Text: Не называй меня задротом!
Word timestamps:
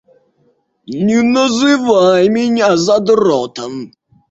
Не 1.09 1.19
называй 1.35 2.27
меня 2.39 2.73
задротом! 2.87 3.79